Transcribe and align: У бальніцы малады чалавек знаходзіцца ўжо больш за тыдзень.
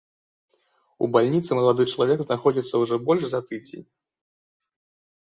У 1.05 1.09
бальніцы 1.17 1.51
малады 1.59 1.87
чалавек 1.93 2.19
знаходзіцца 2.31 2.75
ўжо 2.87 2.95
больш 3.07 3.23
за 3.37 3.47
тыдзень. 3.49 3.89